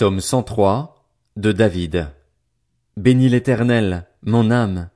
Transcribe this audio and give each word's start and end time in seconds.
Psaume 0.00 0.22
103 0.22 1.04
de 1.36 1.52
David. 1.52 2.08
Bénis 2.96 3.28
l'Éternel, 3.28 4.06
mon 4.22 4.50
âme. 4.50 4.88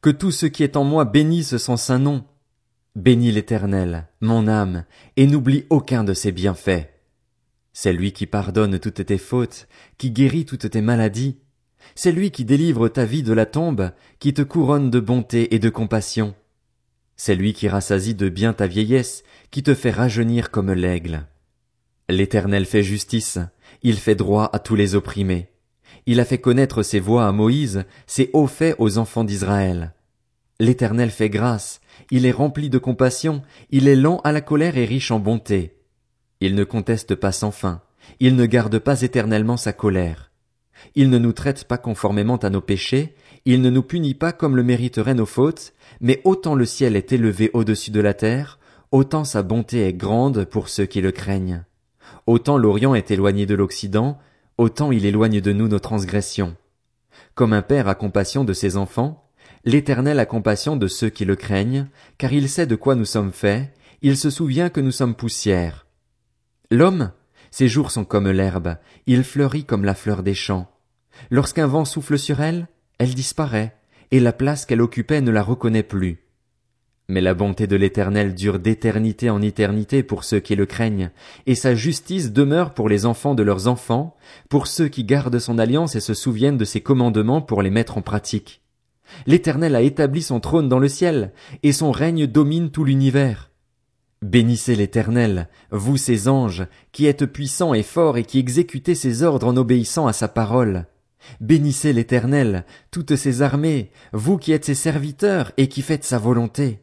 Que 0.00 0.10
tout 0.10 0.30
ce 0.30 0.46
qui 0.46 0.62
est 0.62 0.76
en 0.76 0.84
moi 0.84 1.04
bénisse 1.04 1.56
son 1.56 1.76
saint 1.76 1.98
nom. 1.98 2.24
Bénis 2.94 3.32
l'Éternel, 3.32 4.06
mon 4.20 4.46
âme, 4.46 4.84
et 5.16 5.26
n'oublie 5.26 5.64
aucun 5.68 6.04
de 6.04 6.14
ses 6.14 6.30
bienfaits. 6.30 6.86
C'est 7.72 7.92
lui 7.92 8.12
qui 8.12 8.26
pardonne 8.26 8.78
toutes 8.78 9.04
tes 9.04 9.18
fautes, 9.18 9.66
qui 9.98 10.12
guérit 10.12 10.44
toutes 10.44 10.70
tes 10.70 10.80
maladies. 10.80 11.40
C'est 11.96 12.12
lui 12.12 12.30
qui 12.30 12.44
délivre 12.44 12.88
ta 12.88 13.04
vie 13.04 13.24
de 13.24 13.32
la 13.32 13.46
tombe, 13.46 13.90
qui 14.20 14.32
te 14.32 14.42
couronne 14.42 14.90
de 14.90 15.00
bonté 15.00 15.56
et 15.56 15.58
de 15.58 15.70
compassion. 15.70 16.36
C'est 17.16 17.34
lui 17.34 17.52
qui 17.52 17.66
rassasie 17.66 18.14
de 18.14 18.28
bien 18.28 18.52
ta 18.52 18.68
vieillesse, 18.68 19.24
qui 19.50 19.64
te 19.64 19.74
fait 19.74 19.90
rajeunir 19.90 20.52
comme 20.52 20.72
l'aigle. 20.72 21.26
L'Éternel 22.08 22.66
fait 22.66 22.82
justice, 22.82 23.38
il 23.82 23.96
fait 23.96 24.14
droit 24.14 24.50
à 24.52 24.58
tous 24.58 24.74
les 24.74 24.94
opprimés. 24.94 25.48
Il 26.06 26.20
a 26.20 26.24
fait 26.24 26.38
connaître 26.38 26.82
ses 26.82 27.00
voies 27.00 27.26
à 27.26 27.32
Moïse, 27.32 27.84
ses 28.06 28.30
hauts 28.32 28.46
faits 28.46 28.76
aux 28.78 28.98
enfants 28.98 29.24
d'Israël. 29.24 29.94
L'Éternel 30.58 31.10
fait 31.10 31.30
grâce, 31.30 31.80
il 32.10 32.26
est 32.26 32.32
rempli 32.32 32.70
de 32.70 32.78
compassion, 32.78 33.42
il 33.70 33.88
est 33.88 33.96
lent 33.96 34.20
à 34.24 34.32
la 34.32 34.40
colère 34.40 34.76
et 34.76 34.84
riche 34.84 35.10
en 35.10 35.18
bonté. 35.18 35.76
Il 36.40 36.54
ne 36.54 36.64
conteste 36.64 37.14
pas 37.14 37.32
sans 37.32 37.50
fin, 37.50 37.82
il 38.20 38.36
ne 38.36 38.46
garde 38.46 38.78
pas 38.78 39.02
éternellement 39.02 39.56
sa 39.56 39.72
colère. 39.72 40.30
Il 40.94 41.10
ne 41.10 41.18
nous 41.18 41.32
traite 41.32 41.64
pas 41.64 41.78
conformément 41.78 42.36
à 42.36 42.50
nos 42.50 42.60
péchés, 42.60 43.14
il 43.44 43.60
ne 43.60 43.70
nous 43.70 43.82
punit 43.82 44.14
pas 44.14 44.32
comme 44.32 44.56
le 44.56 44.62
mériteraient 44.62 45.14
nos 45.14 45.26
fautes, 45.26 45.74
mais 46.00 46.20
autant 46.24 46.54
le 46.54 46.64
ciel 46.64 46.96
est 46.96 47.12
élevé 47.12 47.50
au-dessus 47.54 47.90
de 47.90 48.00
la 48.00 48.14
terre, 48.14 48.58
autant 48.90 49.24
sa 49.24 49.42
bonté 49.42 49.86
est 49.86 49.92
grande 49.92 50.44
pour 50.44 50.68
ceux 50.68 50.86
qui 50.86 51.00
le 51.00 51.12
craignent. 51.12 51.64
Autant 52.26 52.58
l'Orient 52.58 52.94
est 52.94 53.10
éloigné 53.10 53.46
de 53.46 53.54
l'Occident, 53.54 54.18
autant 54.58 54.92
il 54.92 55.06
éloigne 55.06 55.40
de 55.40 55.52
nous 55.52 55.68
nos 55.68 55.78
transgressions. 55.78 56.56
Comme 57.34 57.52
un 57.52 57.62
père 57.62 57.88
a 57.88 57.94
compassion 57.94 58.44
de 58.44 58.52
ses 58.52 58.76
enfants, 58.76 59.28
l'Éternel 59.64 60.18
a 60.18 60.26
compassion 60.26 60.76
de 60.76 60.88
ceux 60.88 61.08
qui 61.08 61.24
le 61.24 61.36
craignent, 61.36 61.88
car 62.18 62.32
il 62.32 62.48
sait 62.48 62.66
de 62.66 62.76
quoi 62.76 62.94
nous 62.94 63.04
sommes 63.04 63.32
faits, 63.32 63.72
il 64.02 64.16
se 64.16 64.30
souvient 64.30 64.68
que 64.68 64.80
nous 64.80 64.90
sommes 64.90 65.14
poussière. 65.14 65.86
L'homme, 66.70 67.12
ses 67.50 67.68
jours 67.68 67.90
sont 67.90 68.04
comme 68.04 68.30
l'herbe, 68.30 68.76
il 69.06 69.24
fleurit 69.24 69.64
comme 69.64 69.84
la 69.84 69.94
fleur 69.94 70.22
des 70.22 70.34
champs. 70.34 70.70
Lorsqu'un 71.30 71.66
vent 71.66 71.84
souffle 71.84 72.18
sur 72.18 72.40
elle, 72.40 72.68
elle 72.98 73.14
disparaît, 73.14 73.76
et 74.10 74.20
la 74.20 74.32
place 74.32 74.66
qu'elle 74.66 74.82
occupait 74.82 75.20
ne 75.20 75.30
la 75.30 75.42
reconnaît 75.42 75.82
plus. 75.82 76.22
Mais 77.12 77.20
la 77.20 77.34
bonté 77.34 77.66
de 77.66 77.76
l'Éternel 77.76 78.34
dure 78.34 78.58
d'éternité 78.58 79.28
en 79.28 79.42
éternité 79.42 80.02
pour 80.02 80.24
ceux 80.24 80.40
qui 80.40 80.56
le 80.56 80.64
craignent, 80.64 81.10
et 81.44 81.54
sa 81.54 81.74
justice 81.74 82.32
demeure 82.32 82.72
pour 82.72 82.88
les 82.88 83.04
enfants 83.04 83.34
de 83.34 83.42
leurs 83.42 83.68
enfants, 83.68 84.16
pour 84.48 84.66
ceux 84.66 84.88
qui 84.88 85.04
gardent 85.04 85.38
son 85.38 85.58
alliance 85.58 85.94
et 85.94 86.00
se 86.00 86.14
souviennent 86.14 86.56
de 86.56 86.64
ses 86.64 86.80
commandements 86.80 87.42
pour 87.42 87.60
les 87.60 87.68
mettre 87.68 87.98
en 87.98 88.00
pratique. 88.00 88.62
L'Éternel 89.26 89.76
a 89.76 89.82
établi 89.82 90.22
son 90.22 90.40
trône 90.40 90.70
dans 90.70 90.78
le 90.78 90.88
ciel, 90.88 91.32
et 91.62 91.72
son 91.72 91.90
règne 91.90 92.26
domine 92.26 92.70
tout 92.70 92.82
l'univers. 92.82 93.50
Bénissez 94.22 94.74
l'Éternel, 94.74 95.50
vous 95.70 95.98
ses 95.98 96.28
anges, 96.28 96.64
qui 96.92 97.04
êtes 97.04 97.26
puissants 97.26 97.74
et 97.74 97.82
forts 97.82 98.16
et 98.16 98.24
qui 98.24 98.38
exécutez 98.38 98.94
ses 98.94 99.22
ordres 99.22 99.48
en 99.48 99.58
obéissant 99.58 100.06
à 100.06 100.14
sa 100.14 100.28
parole. 100.28 100.86
Bénissez 101.42 101.92
l'Éternel, 101.92 102.64
toutes 102.90 103.16
ses 103.16 103.42
armées, 103.42 103.90
vous 104.14 104.38
qui 104.38 104.52
êtes 104.52 104.64
ses 104.64 104.74
serviteurs 104.74 105.52
et 105.58 105.68
qui 105.68 105.82
faites 105.82 106.04
sa 106.04 106.16
volonté. 106.16 106.78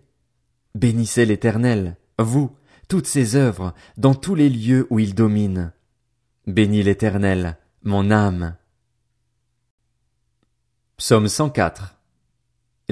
Bénissez 0.75 1.25
l'Éternel, 1.25 1.97
vous, 2.19 2.55
toutes 2.87 3.07
ses 3.07 3.35
œuvres, 3.35 3.73
dans 3.97 4.13
tous 4.13 4.35
les 4.35 4.49
lieux 4.49 4.85
où 4.89 4.99
il 4.99 5.15
domine. 5.15 5.73
Bénis 6.45 6.83
l'Éternel, 6.83 7.57
mon 7.83 8.11
âme. 8.11 8.55
Psaume 10.97 11.27
104. 11.27 11.95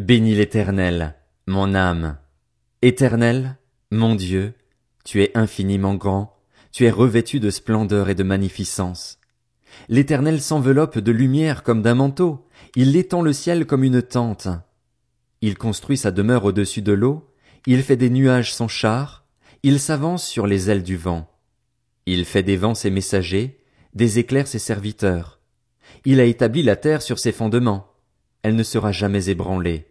Bénis 0.02 0.36
l'Éternel, 0.36 1.16
mon 1.46 1.76
âme. 1.76 2.18
Éternel, 2.82 3.58
mon 3.92 4.16
Dieu, 4.16 4.54
tu 5.04 5.22
es 5.24 5.36
infiniment 5.38 5.96
grand, 5.96 6.38
tu 6.72 6.86
es 6.86 6.92
revêtu 6.92 7.40
de 7.40 7.50
splendeur 7.50 8.10
et 8.10 8.16
de 8.16 8.24
magnificence. 8.24 9.20
L'Éternel 9.90 10.42
s'enveloppe 10.42 11.00
de 11.00 11.12
lumière 11.12 11.64
comme 11.64 11.82
d'un 11.82 11.96
manteau, 11.96 12.48
il 12.76 12.96
étend 12.96 13.22
le 13.22 13.34
ciel 13.34 13.66
comme 13.66 13.84
une 13.84 14.02
tente. 14.02 14.48
Il 15.42 15.58
construit 15.58 15.98
sa 15.98 16.12
demeure 16.12 16.46
au-dessus 16.46 16.82
de 16.82 16.94
l'eau, 16.94 17.28
il 17.70 17.84
fait 17.84 17.98
des 17.98 18.10
nuages 18.10 18.54
son 18.54 18.70
char, 18.70 19.26
il 19.62 19.82
s'avance 19.82 20.26
sur 20.26 20.48
les 20.48 20.70
ailes 20.70 20.84
du 20.84 20.96
vent. 20.96 21.30
Il 22.06 22.24
fait 22.24 22.42
des 22.42 22.56
vents 22.56 22.74
ses 22.74 22.90
messagers, 22.90 23.62
des 23.94 24.20
éclairs 24.20 24.48
ses 24.48 24.58
serviteurs. 24.58 25.42
Il 26.06 26.22
a 26.22 26.24
établi 26.24 26.64
la 26.64 26.78
terre 26.78 27.02
sur 27.02 27.20
ses 27.20 27.34
fondements. 27.34 27.92
Elle 28.42 28.56
ne 28.56 28.64
sera 28.64 28.94
jamais 28.94 29.30
ébranlée. 29.30 29.86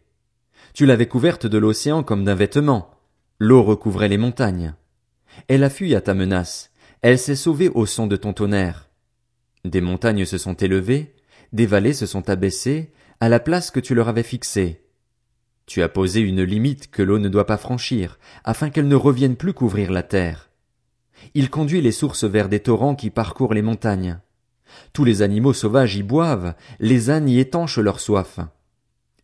Tu 0.72 0.87
l'avais 0.87 1.06
couverte 1.06 1.47
de 1.47 1.59
l'océan 1.59 2.03
comme 2.03 2.25
d'un 2.25 2.34
vêtement. 2.34 2.92
L'eau 3.38 3.62
recouvrait 3.62 4.08
les 4.08 4.16
montagnes. 4.16 4.75
Elle 5.48 5.62
a 5.62 5.69
fui 5.69 5.94
à 5.94 6.00
ta 6.00 6.14
menace. 6.14 6.70
Elle 7.03 7.19
s'est 7.19 7.37
sauvée 7.37 7.69
au 7.69 7.84
son 7.84 8.06
de 8.06 8.16
ton 8.16 8.32
tonnerre. 8.32 8.88
Des 9.66 9.82
montagnes 9.82 10.25
se 10.25 10.38
sont 10.38 10.54
élevées, 10.54 11.14
des 11.53 11.66
vallées 11.66 11.93
se 11.93 12.06
sont 12.06 12.31
abaissées, 12.31 12.94
à 13.20 13.28
la 13.28 13.38
place 13.38 13.70
que 13.70 13.81
tu 13.81 13.94
leur 13.94 14.08
avais 14.08 14.22
fixée. 14.22 14.86
Tu 15.66 15.82
as 15.82 15.88
posé 15.88 16.21
une 16.21 16.43
limite 16.43 16.91
que 16.91 17.03
l'eau 17.03 17.19
ne 17.19 17.28
doit 17.28 17.47
pas 17.47 17.56
franchir, 17.56 18.19
afin 18.44 18.71
qu'elle 18.71 18.88
ne 18.88 18.94
revienne 18.94 19.37
plus 19.37 19.53
couvrir 19.53 19.91
la 19.91 20.04
terre. 20.04 20.49
Il 21.34 21.50
conduit 21.50 21.81
les 21.81 21.93
sources 21.93 22.25
vers 22.25 22.49
des 22.49 22.60
torrents 22.60 22.94
qui 22.94 23.10
parcourent 23.10 23.54
les 23.54 23.62
montagnes. 23.62 24.21
Tous 24.93 25.05
les 25.05 25.22
animaux 25.22 25.53
sauvages 25.53 25.97
y 25.97 26.03
boivent, 26.03 26.55
les 26.78 27.10
ânes 27.10 27.28
y 27.28 27.41
étanchent 27.41 27.78
leur 27.78 27.99
soif. 27.99 28.38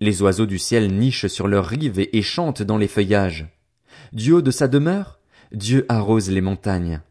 Les 0.01 0.21
oiseaux 0.21 0.47
du 0.47 0.59
ciel 0.59 0.93
nichent 0.93 1.29
sur 1.29 1.47
leurs 1.47 1.67
rives 1.67 2.01
et 2.13 2.23
chantent 2.23 2.63
dans 2.63 2.79
les 2.79 2.89
feuillages. 2.89 3.47
Du 4.13 4.33
haut 4.33 4.43
de 4.43 4.51
sa 4.51 4.67
demeure, 4.67 5.21
Dieu 5.53 5.87
arrose 5.89 6.29
les 6.29 6.41
montagnes. 6.41 7.03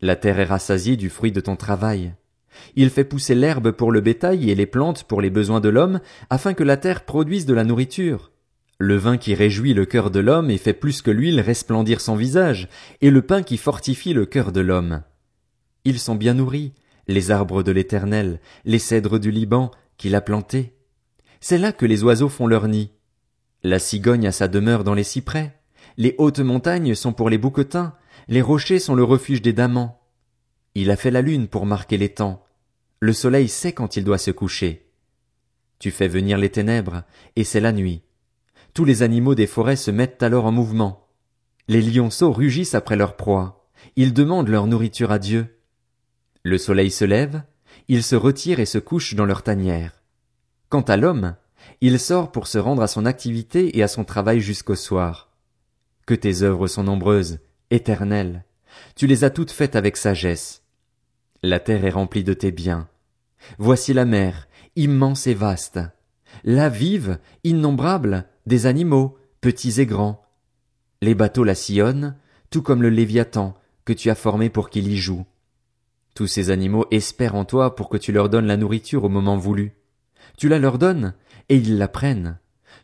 La 0.00 0.14
terre 0.14 0.38
est 0.38 0.44
rassasiée 0.44 0.96
du 0.96 1.10
fruit 1.10 1.32
de 1.32 1.40
ton 1.40 1.56
travail. 1.56 2.14
Il 2.76 2.90
fait 2.90 3.04
pousser 3.04 3.34
l'herbe 3.34 3.72
pour 3.72 3.90
le 3.90 4.00
bétail 4.00 4.50
et 4.50 4.54
les 4.54 4.66
plantes 4.66 5.04
pour 5.04 5.20
les 5.20 5.30
besoins 5.30 5.60
de 5.60 5.68
l'homme, 5.68 6.00
afin 6.30 6.54
que 6.54 6.64
la 6.64 6.76
terre 6.76 7.04
produise 7.04 7.46
de 7.46 7.54
la 7.54 7.64
nourriture. 7.64 8.29
Le 8.82 8.96
vin 8.96 9.18
qui 9.18 9.34
réjouit 9.34 9.74
le 9.74 9.84
cœur 9.84 10.10
de 10.10 10.20
l'homme 10.20 10.50
et 10.50 10.56
fait 10.56 10.72
plus 10.72 11.02
que 11.02 11.10
l'huile 11.10 11.38
resplendir 11.38 12.00
son 12.00 12.16
visage, 12.16 12.66
et 13.02 13.10
le 13.10 13.20
pain 13.20 13.42
qui 13.42 13.58
fortifie 13.58 14.14
le 14.14 14.24
cœur 14.24 14.52
de 14.52 14.62
l'homme. 14.62 15.02
Ils 15.84 15.98
sont 15.98 16.14
bien 16.14 16.32
nourris, 16.32 16.72
les 17.06 17.30
arbres 17.30 17.62
de 17.62 17.72
l'éternel, 17.72 18.40
les 18.64 18.78
cèdres 18.78 19.20
du 19.20 19.30
Liban, 19.30 19.70
qu'il 19.98 20.14
a 20.14 20.22
plantés. 20.22 20.72
C'est 21.40 21.58
là 21.58 21.72
que 21.72 21.84
les 21.84 22.02
oiseaux 22.04 22.30
font 22.30 22.46
leur 22.46 22.68
nid. 22.68 22.90
La 23.62 23.78
cigogne 23.78 24.26
a 24.26 24.32
sa 24.32 24.48
demeure 24.48 24.82
dans 24.82 24.94
les 24.94 25.04
cyprès. 25.04 25.60
Les 25.98 26.14
hautes 26.16 26.40
montagnes 26.40 26.94
sont 26.94 27.12
pour 27.12 27.28
les 27.28 27.36
bouquetins, 27.36 27.94
les 28.28 28.40
rochers 28.40 28.78
sont 28.78 28.94
le 28.94 29.04
refuge 29.04 29.42
des 29.42 29.52
damans. 29.52 30.00
Il 30.74 30.90
a 30.90 30.96
fait 30.96 31.10
la 31.10 31.20
lune 31.20 31.48
pour 31.48 31.66
marquer 31.66 31.98
les 31.98 32.14
temps. 32.14 32.46
Le 32.98 33.12
soleil 33.12 33.48
sait 33.50 33.72
quand 33.72 33.98
il 33.98 34.04
doit 34.04 34.16
se 34.16 34.30
coucher. 34.30 34.90
Tu 35.78 35.90
fais 35.90 36.08
venir 36.08 36.38
les 36.38 36.48
ténèbres, 36.48 37.02
et 37.36 37.44
c'est 37.44 37.60
la 37.60 37.72
nuit. 37.72 38.04
Tous 38.80 38.86
les 38.86 39.02
animaux 39.02 39.34
des 39.34 39.46
forêts 39.46 39.76
se 39.76 39.90
mettent 39.90 40.22
alors 40.22 40.46
en 40.46 40.52
mouvement. 40.52 41.06
Les 41.68 41.82
lionceaux 41.82 42.32
rugissent 42.32 42.74
après 42.74 42.96
leur 42.96 43.14
proie. 43.14 43.68
Ils 43.94 44.14
demandent 44.14 44.48
leur 44.48 44.66
nourriture 44.66 45.12
à 45.12 45.18
Dieu. 45.18 45.60
Le 46.44 46.56
soleil 46.56 46.90
se 46.90 47.04
lève, 47.04 47.42
ils 47.88 48.02
se 48.02 48.16
retirent 48.16 48.58
et 48.58 48.64
se 48.64 48.78
couchent 48.78 49.14
dans 49.14 49.26
leur 49.26 49.42
tanière. 49.42 50.02
Quant 50.70 50.80
à 50.80 50.96
l'homme, 50.96 51.36
il 51.82 52.00
sort 52.00 52.32
pour 52.32 52.46
se 52.46 52.56
rendre 52.56 52.80
à 52.80 52.86
son 52.86 53.04
activité 53.04 53.76
et 53.76 53.82
à 53.82 53.86
son 53.86 54.04
travail 54.04 54.40
jusqu'au 54.40 54.76
soir. 54.76 55.30
Que 56.06 56.14
tes 56.14 56.40
œuvres 56.40 56.66
sont 56.66 56.84
nombreuses, 56.84 57.40
éternelles. 57.70 58.46
Tu 58.96 59.06
les 59.06 59.24
as 59.24 59.30
toutes 59.30 59.50
faites 59.50 59.76
avec 59.76 59.98
sagesse. 59.98 60.62
La 61.42 61.60
terre 61.60 61.84
est 61.84 61.90
remplie 61.90 62.24
de 62.24 62.32
tes 62.32 62.50
biens. 62.50 62.88
Voici 63.58 63.92
la 63.92 64.06
mer, 64.06 64.48
immense 64.74 65.26
et 65.26 65.34
vaste. 65.34 65.80
La 66.44 66.70
vive, 66.70 67.18
innombrable, 67.44 68.29
des 68.46 68.66
animaux, 68.66 69.18
petits 69.40 69.80
et 69.80 69.86
grands. 69.86 70.22
Les 71.02 71.14
bateaux 71.14 71.44
la 71.44 71.54
sillonnent, 71.54 72.16
tout 72.50 72.62
comme 72.62 72.82
le 72.82 72.90
Léviathan, 72.90 73.56
que 73.84 73.92
tu 73.92 74.10
as 74.10 74.14
formé 74.14 74.50
pour 74.50 74.70
qu'il 74.70 74.88
y 74.88 74.96
joue. 74.96 75.24
Tous 76.14 76.26
ces 76.26 76.50
animaux 76.50 76.86
espèrent 76.90 77.34
en 77.34 77.44
toi 77.44 77.76
pour 77.76 77.88
que 77.88 77.96
tu 77.96 78.12
leur 78.12 78.28
donnes 78.28 78.46
la 78.46 78.56
nourriture 78.56 79.04
au 79.04 79.08
moment 79.08 79.36
voulu. 79.36 79.72
Tu 80.36 80.48
la 80.48 80.58
leur 80.58 80.78
donnes, 80.78 81.14
et 81.48 81.56
ils 81.56 81.78
la 81.78 81.88
prennent. 81.88 82.38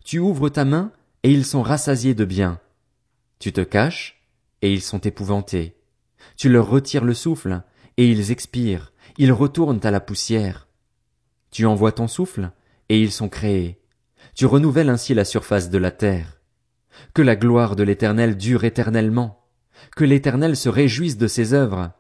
Tu 0.04 0.18
ouvres 0.18 0.48
ta 0.48 0.64
main, 0.64 0.92
et 1.22 1.32
ils 1.32 1.44
sont 1.44 1.62
rassasiés 1.62 2.14
de 2.14 2.24
bien. 2.24 2.60
Tu 3.38 3.52
te 3.52 3.60
caches, 3.60 4.22
et 4.62 4.72
ils 4.72 4.82
sont 4.82 5.00
épouvantés. 5.00 5.76
Tu 6.36 6.48
leur 6.48 6.68
retires 6.68 7.04
le 7.04 7.14
souffle, 7.14 7.62
et 7.96 8.08
ils 8.10 8.30
expirent, 8.30 8.92
ils 9.18 9.32
retournent 9.32 9.80
à 9.82 9.90
la 9.90 10.00
poussière. 10.00 10.68
Tu 11.50 11.66
envoies 11.66 11.92
ton 11.92 12.08
souffle, 12.08 12.50
et 12.88 13.00
ils 13.00 13.12
sont 13.12 13.28
créés. 13.28 13.80
Tu 14.36 14.44
renouvelles 14.44 14.90
ainsi 14.90 15.14
la 15.14 15.24
surface 15.24 15.70
de 15.70 15.78
la 15.78 15.90
terre. 15.90 16.42
Que 17.14 17.22
la 17.22 17.36
gloire 17.36 17.74
de 17.74 17.82
l'Éternel 17.82 18.36
dure 18.36 18.64
éternellement. 18.64 19.42
Que 19.96 20.04
l'Éternel 20.04 20.58
se 20.58 20.68
réjouisse 20.68 21.16
de 21.16 21.26
ses 21.26 21.54
œuvres. 21.54 21.92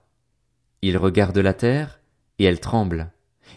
Il 0.82 0.98
regarde 0.98 1.38
la 1.38 1.54
terre, 1.54 1.98
et 2.38 2.44
elles 2.44 2.60
tremblent. 2.60 3.10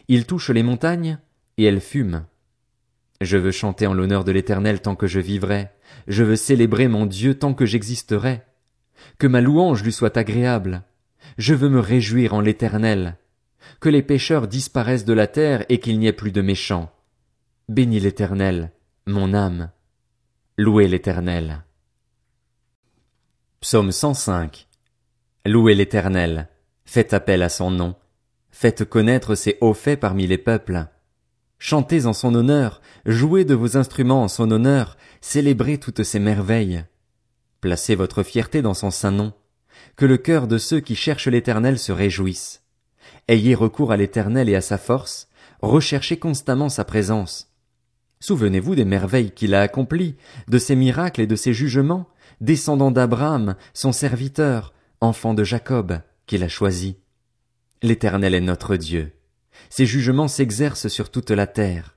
Il 0.07 0.25
touche 0.25 0.49
les 0.49 0.63
montagnes, 0.63 1.19
et 1.57 1.65
elles 1.65 1.81
fument. 1.81 2.25
Je 3.19 3.35
veux 3.35 3.51
chanter 3.51 3.85
en 3.85 3.93
l'honneur 3.93 4.23
de 4.23 4.31
l'Éternel 4.31 4.81
tant 4.81 4.95
que 4.95 5.07
je 5.07 5.19
vivrai. 5.19 5.67
Je 6.07 6.23
veux 6.23 6.37
célébrer 6.37 6.87
mon 6.87 7.05
Dieu 7.05 7.33
tant 7.37 7.53
que 7.53 7.65
j'existerai. 7.65 8.43
Que 9.17 9.27
ma 9.27 9.41
louange 9.41 9.83
lui 9.83 9.91
soit 9.91 10.15
agréable. 10.15 10.83
Je 11.37 11.53
veux 11.53 11.69
me 11.69 11.81
réjouir 11.81 12.33
en 12.33 12.39
l'Éternel. 12.39 13.17
Que 13.81 13.89
les 13.89 14.03
pécheurs 14.03 14.47
disparaissent 14.47 15.03
de 15.03 15.11
la 15.11 15.27
terre 15.27 15.65
et 15.67 15.79
qu'il 15.81 15.99
n'y 15.99 16.07
ait 16.07 16.13
plus 16.13 16.31
de 16.31 16.41
méchants. 16.41 16.89
Bénis 17.69 17.99
l'Éternel, 17.99 18.71
mon 19.05 19.35
âme. 19.35 19.69
Louez 20.57 20.87
l'Éternel. 20.87 21.65
Psaume 23.61 23.91
105. 23.91 24.67
Louez 25.45 25.75
l'Éternel. 25.75 26.49
Faites 26.83 27.13
appel 27.13 27.43
à 27.43 27.49
son 27.49 27.69
nom. 27.69 27.93
Faites 28.49 28.85
connaître 28.85 29.35
ses 29.35 29.59
hauts 29.61 29.75
faits 29.75 29.99
parmi 29.99 30.25
les 30.25 30.39
peuples. 30.39 30.87
Chantez 31.59 32.07
en 32.07 32.13
son 32.13 32.33
honneur, 32.33 32.81
jouez 33.05 33.45
de 33.45 33.53
vos 33.53 33.77
instruments 33.77 34.23
en 34.23 34.29
son 34.29 34.49
honneur, 34.49 34.97
célébrez 35.21 35.77
toutes 35.77 36.01
ses 36.01 36.17
merveilles. 36.17 36.85
Placez 37.61 37.93
votre 37.93 38.23
fierté 38.23 38.63
dans 38.63 38.73
son 38.73 38.89
saint 38.89 39.11
nom. 39.11 39.31
Que 39.95 40.07
le 40.07 40.17
cœur 40.17 40.47
de 40.47 40.57
ceux 40.57 40.79
qui 40.79 40.95
cherchent 40.95 41.27
l'Éternel 41.27 41.77
se 41.77 41.91
réjouisse. 41.91 42.63
Ayez 43.27 43.53
recours 43.53 43.91
à 43.91 43.97
l'Éternel 43.97 44.49
et 44.49 44.55
à 44.55 44.61
sa 44.61 44.79
force, 44.79 45.29
recherchez 45.61 46.17
constamment 46.17 46.69
sa 46.69 46.83
présence. 46.83 47.48
Souvenez-vous 48.21 48.75
des 48.75 48.83
merveilles 48.83 49.31
qu'il 49.31 49.55
a 49.55 49.61
accomplies, 49.61 50.17
de 50.49 50.57
ses 50.57 50.75
miracles 50.75 51.21
et 51.21 51.27
de 51.27 51.37
ses 51.37 51.53
jugements, 51.53 52.09
descendant 52.41 52.91
d'Abraham, 52.91 53.55
son 53.73 53.93
serviteur, 53.93 54.73
enfant 54.99 55.33
de 55.33 55.45
Jacob, 55.45 56.01
qu'il 56.25 56.43
a 56.43 56.49
choisi. 56.49 56.97
L'Éternel 57.81 58.35
est 58.35 58.41
notre 58.41 58.75
Dieu. 58.75 59.13
Ses 59.69 59.85
jugements 59.85 60.27
s'exercent 60.27 60.89
sur 60.89 61.11
toute 61.11 61.31
la 61.31 61.47
terre. 61.47 61.95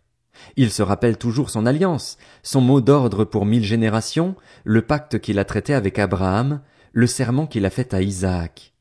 Il 0.56 0.70
se 0.70 0.82
rappelle 0.82 1.18
toujours 1.18 1.50
son 1.50 1.66
alliance, 1.66 2.18
son 2.44 2.60
mot 2.60 2.80
d'ordre 2.80 3.24
pour 3.24 3.44
mille 3.44 3.64
générations, 3.64 4.36
le 4.62 4.82
pacte 4.82 5.18
qu'il 5.18 5.40
a 5.40 5.44
traité 5.44 5.74
avec 5.74 5.98
Abraham, 5.98 6.60
le 6.92 7.08
serment 7.08 7.48
qu'il 7.48 7.66
a 7.66 7.70
fait 7.70 7.94
à 7.94 8.00
Isaac. 8.00 8.74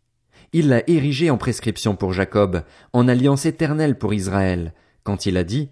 Il 0.54 0.70
l'a 0.70 0.88
érigé 0.88 1.32
en 1.32 1.38
prescription 1.38 1.96
pour 1.96 2.14
Jacob, 2.14 2.64
en 2.94 3.08
alliance 3.08 3.48
éternelle 3.48 3.98
pour 3.98 4.14
Israël, 4.14 4.74
quand 5.04 5.26
il 5.26 5.38
a 5.38 5.44
dit, 5.44 5.70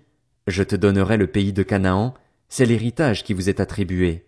Je 0.50 0.64
te 0.64 0.76
donnerai 0.76 1.18
le 1.18 1.28
pays 1.28 1.54
de 1.54 1.62
Canaan, 1.62 2.16
c'est 2.48 2.66
l'héritage 2.66 3.24
qui 3.24 3.36
vous 3.36 3.50
est 3.50 3.60
attribué. 3.60 4.26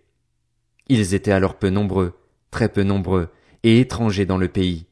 Ils 0.88 1.16
étaient 1.16 1.32
alors 1.32 1.56
peu 1.56 1.70
nombreux, 1.70 2.14
très 2.52 2.70
peu 2.70 2.84
nombreux, 2.84 3.30
et 3.64 3.80
étrangers 3.80 4.28
dans 4.28 4.38
le 4.38 4.48
pays. 4.48 4.86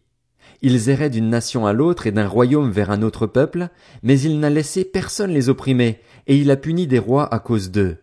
Ils 0.63 0.89
erraient 0.89 1.11
d'une 1.11 1.29
nation 1.29 1.67
à 1.67 1.73
l'autre 1.73 2.07
et 2.07 2.11
d'un 2.11 2.27
royaume 2.27 2.71
vers 2.71 2.89
un 2.89 3.03
autre 3.03 3.27
peuple, 3.27 3.69
mais 4.01 4.19
il 4.19 4.39
n'a 4.39 4.49
laissé 4.49 4.83
personne 4.83 5.29
les 5.29 5.49
opprimer, 5.49 5.99
et 6.25 6.35
il 6.35 6.49
a 6.49 6.57
puni 6.57 6.87
des 6.87 6.97
rois 6.97 7.31
à 7.31 7.37
cause 7.37 7.69
d'eux. 7.69 7.97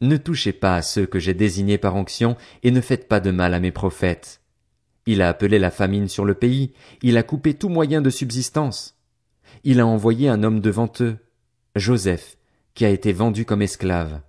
Ne 0.00 0.16
touchez 0.16 0.54
pas 0.54 0.76
à 0.76 0.82
ceux 0.82 1.04
que 1.04 1.18
j'ai 1.18 1.34
désignés 1.34 1.76
par 1.76 1.96
onction, 1.96 2.34
et 2.62 2.70
ne 2.70 2.80
faites 2.80 3.08
pas 3.08 3.20
de 3.20 3.30
mal 3.30 3.52
à 3.52 3.60
mes 3.60 3.72
prophètes. 3.72 4.40
Il 5.04 5.20
a 5.20 5.28
appelé 5.28 5.58
la 5.58 5.70
famine 5.70 6.08
sur 6.08 6.24
le 6.24 6.32
pays, 6.34 6.72
il 7.02 7.18
a 7.18 7.22
coupé 7.22 7.52
tout 7.52 7.68
moyen 7.68 8.00
de 8.00 8.08
subsistance. 8.08 8.96
Il 9.64 9.80
a 9.80 9.86
envoyé 9.86 10.30
un 10.30 10.42
homme 10.42 10.60
devant 10.60 10.90
eux, 11.00 11.18
Joseph, 11.76 12.38
qui 12.74 12.84
a 12.84 12.90
été 12.90 13.12
vendu 13.12 13.44
comme 13.44 13.62
esclave. 13.62 14.20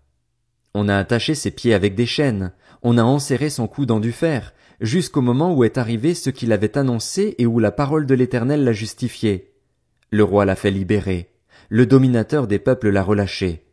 On 0.73 0.87
a 0.87 0.97
attaché 0.97 1.35
ses 1.35 1.51
pieds 1.51 1.73
avec 1.73 1.95
des 1.95 2.05
chaînes, 2.05 2.51
on 2.83 2.97
a 2.97 3.03
enserré 3.03 3.49
son 3.49 3.67
cou 3.67 3.85
dans 3.85 3.99
du 3.99 4.11
fer, 4.11 4.53
jusqu'au 4.81 5.21
moment 5.21 5.53
où 5.55 5.63
est 5.63 5.77
arrivé 5.77 6.13
ce 6.13 6.29
qu'il 6.29 6.51
avait 6.51 6.77
annoncé 6.77 7.35
et 7.37 7.45
où 7.45 7.59
la 7.59 7.71
parole 7.71 8.05
de 8.05 8.13
l'Éternel 8.13 8.63
l'a 8.63 8.73
justifié. 8.73 9.53
Le 10.11 10.23
roi 10.23 10.45
l'a 10.45 10.55
fait 10.55 10.71
libérer, 10.71 11.29
le 11.69 11.85
dominateur 11.85 12.47
des 12.47 12.59
peuples 12.59 12.89
l'a 12.89 13.03
relâché. 13.03 13.65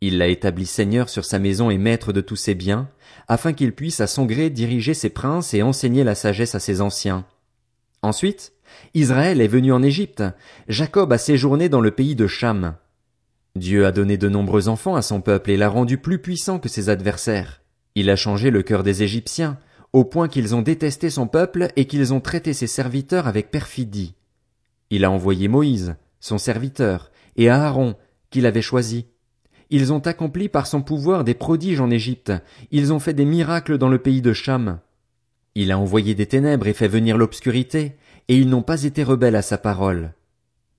Il 0.00 0.18
l'a 0.18 0.28
établi 0.28 0.64
seigneur 0.64 1.08
sur 1.08 1.24
sa 1.24 1.38
maison 1.38 1.70
et 1.70 1.78
maître 1.78 2.12
de 2.12 2.20
tous 2.20 2.36
ses 2.36 2.54
biens, 2.54 2.88
afin 3.26 3.52
qu'il 3.52 3.72
puisse 3.72 4.00
à 4.00 4.06
son 4.06 4.26
gré 4.26 4.48
diriger 4.48 4.94
ses 4.94 5.10
princes 5.10 5.54
et 5.54 5.62
enseigner 5.62 6.04
la 6.04 6.14
sagesse 6.14 6.54
à 6.54 6.60
ses 6.60 6.80
anciens. 6.80 7.26
Ensuite, 8.02 8.52
Israël 8.94 9.40
est 9.40 9.48
venu 9.48 9.72
en 9.72 9.82
Égypte, 9.82 10.22
Jacob 10.68 11.12
a 11.12 11.18
séjourné 11.18 11.68
dans 11.68 11.80
le 11.80 11.90
pays 11.90 12.14
de 12.14 12.28
Cham. 12.28 12.76
Dieu 13.58 13.86
a 13.86 13.92
donné 13.92 14.16
de 14.16 14.28
nombreux 14.28 14.68
enfants 14.68 14.96
à 14.96 15.02
son 15.02 15.20
peuple 15.20 15.50
et 15.50 15.56
l'a 15.56 15.68
rendu 15.68 15.98
plus 15.98 16.18
puissant 16.18 16.58
que 16.58 16.68
ses 16.68 16.88
adversaires. 16.88 17.62
Il 17.94 18.10
a 18.10 18.16
changé 18.16 18.50
le 18.50 18.62
cœur 18.62 18.82
des 18.82 19.02
Égyptiens, 19.02 19.58
au 19.92 20.04
point 20.04 20.28
qu'ils 20.28 20.54
ont 20.54 20.62
détesté 20.62 21.10
son 21.10 21.26
peuple 21.26 21.68
et 21.76 21.86
qu'ils 21.86 22.12
ont 22.14 22.20
traité 22.20 22.52
ses 22.52 22.66
serviteurs 22.66 23.26
avec 23.26 23.50
perfidie. 23.50 24.14
Il 24.90 25.04
a 25.04 25.10
envoyé 25.10 25.48
Moïse, 25.48 25.96
son 26.20 26.38
serviteur, 26.38 27.10
et 27.36 27.48
Aaron, 27.48 27.96
qu'il 28.30 28.46
avait 28.46 28.62
choisi. 28.62 29.06
Ils 29.70 29.92
ont 29.92 30.00
accompli 30.00 30.48
par 30.48 30.66
son 30.66 30.80
pouvoir 30.80 31.24
des 31.24 31.34
prodiges 31.34 31.80
en 31.80 31.90
Égypte, 31.90 32.32
ils 32.70 32.92
ont 32.92 32.98
fait 32.98 33.14
des 33.14 33.24
miracles 33.24 33.78
dans 33.78 33.88
le 33.88 33.98
pays 33.98 34.22
de 34.22 34.32
Cham. 34.32 34.78
Il 35.54 35.72
a 35.72 35.78
envoyé 35.78 36.14
des 36.14 36.26
ténèbres 36.26 36.66
et 36.66 36.72
fait 36.72 36.88
venir 36.88 37.18
l'obscurité, 37.18 37.96
et 38.28 38.36
ils 38.36 38.48
n'ont 38.48 38.62
pas 38.62 38.84
été 38.84 39.02
rebelles 39.02 39.36
à 39.36 39.42
sa 39.42 39.58
parole. 39.58 40.12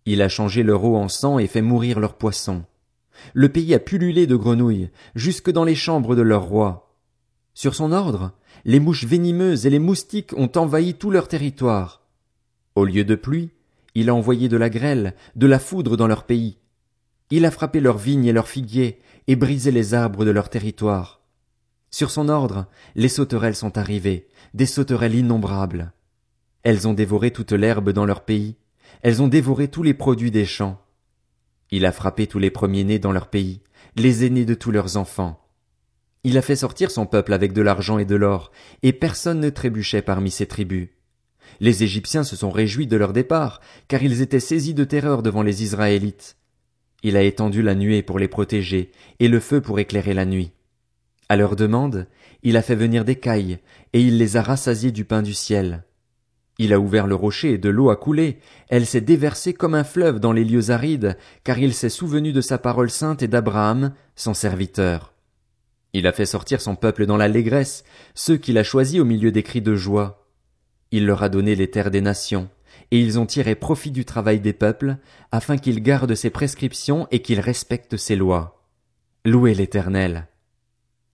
Il 0.06 0.22
a 0.22 0.30
changé 0.30 0.64
leur 0.64 0.84
eau 0.86 0.96
en 0.96 1.08
sang 1.08 1.38
et 1.38 1.48
fait 1.48 1.62
mourir 1.62 2.00
leurs 2.00 2.16
poissons. 2.16 2.64
Le 3.34 3.50
pays 3.50 3.74
a 3.74 3.80
pullulé 3.80 4.28
de 4.28 4.36
grenouilles, 4.36 4.90
jusque 5.16 5.52
dans 5.52 5.64
les 5.64 5.76
chambres 5.76 6.16
de 6.16 6.22
leur 6.22 6.44
roi. 6.44 6.96
Sur 7.54 7.76
son 7.76 7.92
ordre, 7.92 8.32
les 8.66 8.80
mouches 8.80 9.06
venimeuses 9.06 9.66
et 9.66 9.70
les 9.70 9.80
moustiques 9.80 10.34
ont 10.38 10.52
envahi 10.56 10.94
tout 10.94 11.12
leur 11.12 11.28
territoire. 11.28 12.02
Au 12.76 12.86
lieu 12.86 13.04
de 13.04 13.16
pluie, 13.16 13.52
il 13.96 14.10
a 14.10 14.16
envoyé 14.16 14.48
de 14.50 14.58
la 14.58 14.70
grêle, 14.70 15.16
de 15.36 15.48
la 15.48 15.60
foudre 15.60 15.98
dans 15.98 16.08
leur 16.08 16.24
pays. 16.24 16.58
Il 17.32 17.46
a 17.46 17.52
frappé 17.52 17.80
leurs 17.80 17.98
vignes 17.98 18.26
et 18.26 18.34
leurs 18.34 18.48
figuiers, 18.48 19.02
et 19.28 19.36
brisé 19.36 19.72
les 19.72 19.94
arbres 19.94 20.26
de 20.26 20.32
leur 20.32 20.50
territoire. 20.50 21.22
Sur 21.92 22.12
son 22.12 22.30
ordre, 22.30 22.68
les 22.96 23.10
sauterelles 23.10 23.56
sont 23.56 23.78
arrivées, 23.78 24.28
des 24.54 24.66
sauterelles 24.66 25.16
innombrables. 25.16 25.92
Elles 26.64 26.88
ont 26.88 26.94
dévoré 26.94 27.32
toute 27.32 27.52
l'herbe 27.52 27.92
dans 27.92 28.06
leur 28.06 28.26
pays, 28.26 28.56
elles 29.02 29.22
ont 29.22 29.28
dévoré 29.28 29.68
tous 29.68 29.84
les 29.84 29.94
produits 29.94 30.32
des 30.32 30.46
champs. 30.46 30.80
Il 31.72 31.86
a 31.86 31.92
frappé 31.92 32.28
tous 32.28 32.40
les 32.40 32.50
premiers-nés 32.50 33.00
dans 33.00 33.12
leur 33.12 33.28
pays, 33.28 33.62
les 33.96 34.26
aînés 34.26 34.46
de 34.46 34.54
tous 34.54 34.72
leurs 34.72 34.98
enfants. 34.98 35.46
Il 36.24 36.38
a 36.38 36.42
fait 36.42 36.56
sortir 36.56 36.92
son 36.92 37.06
peuple 37.06 37.34
avec 37.34 37.54
de 37.54 37.62
l'argent 37.62 37.98
et 37.98 38.06
de 38.06 38.16
l'or, 38.16 38.52
et 38.84 38.92
personne 38.92 39.40
ne 39.40 39.50
trébuchait 39.50 40.02
parmi 40.02 40.32
ses 40.32 40.48
tribus. 40.48 40.90
Les 41.60 41.84
Égyptiens 41.84 42.24
se 42.24 42.36
sont 42.36 42.52
réjouis 42.52 42.88
de 42.88 42.98
leur 42.98 43.14
départ, 43.14 43.62
car 43.88 44.04
ils 44.04 44.22
étaient 44.22 44.40
saisis 44.40 44.74
de 44.74 44.84
terreur 44.84 45.24
devant 45.24 45.44
les 45.44 45.64
Israélites. 45.64 46.38
Il 47.04 47.16
a 47.16 47.24
étendu 47.24 47.62
la 47.62 47.76
nuée 47.76 48.04
pour 48.04 48.20
les 48.20 48.28
protéger, 48.28 48.92
et 49.20 49.28
le 49.28 49.40
feu 49.40 49.62
pour 49.62 49.80
éclairer 49.80 50.14
la 50.14 50.26
nuit. 50.26 50.52
À 51.30 51.38
leur 51.38 51.56
demande, 51.56 52.08
il 52.44 52.58
a 52.58 52.62
fait 52.62 52.76
venir 52.76 53.06
des 53.06 53.16
cailles, 53.16 53.60
et 53.94 54.02
il 54.02 54.18
les 54.18 54.38
a 54.38 54.42
rassasiés 54.42 54.92
du 54.92 55.06
pain 55.06 55.22
du 55.22 55.34
ciel. 55.34 55.84
Il 56.62 56.74
a 56.74 56.80
ouvert 56.80 57.08
le 57.08 57.16
rocher 57.16 57.54
et 57.54 57.58
de 57.58 57.70
l'eau 57.70 57.90
a 57.90 57.96
coulé, 57.96 58.38
elle 58.68 58.86
s'est 58.86 59.00
déversée 59.00 59.54
comme 59.54 59.74
un 59.74 59.86
fleuve 59.86 60.20
dans 60.20 60.34
les 60.34 60.44
lieux 60.44 60.72
arides, 60.72 61.18
car 61.46 61.58
il 61.58 61.74
s'est 61.74 61.90
souvenu 61.90 62.34
de 62.34 62.42
sa 62.42 62.58
parole 62.58 62.90
sainte 62.90 63.24
et 63.24 63.30
d'Abraham, 63.30 63.94
son 64.18 64.34
serviteur. 64.34 65.14
Il 65.94 66.06
a 66.06 66.12
fait 66.12 66.26
sortir 66.26 66.60
son 66.60 66.76
peuple 66.76 67.06
dans 67.06 67.16
l'allégresse, 67.16 67.86
ceux 68.14 68.36
qu'il 68.36 68.58
a 68.58 68.64
choisis 68.64 69.00
au 69.00 69.06
milieu 69.06 69.32
des 69.32 69.42
cris 69.42 69.62
de 69.62 69.74
joie. 69.74 70.28
Il 70.92 71.06
leur 71.06 71.24
a 71.24 71.30
donné 71.30 71.56
les 71.56 71.72
terres 71.72 71.92
des 71.92 72.02
nations, 72.02 72.50
et 72.92 73.00
ils 73.00 73.18
ont 73.20 73.26
tiré 73.26 73.56
profit 73.56 73.92
du 73.92 74.04
travail 74.04 74.42
des 74.42 74.54
peuples, 74.54 74.98
afin 75.32 75.58
qu'ils 75.58 75.82
gardent 75.82 76.16
ses 76.16 76.30
prescriptions 76.30 77.08
et 77.10 77.22
qu'ils 77.22 77.40
respectent 77.40 77.98
ses 77.98 78.18
lois. 78.18 78.66
Louez 79.24 79.54
l'Éternel. 79.54 80.29